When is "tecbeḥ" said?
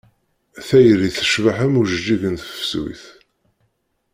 1.15-1.57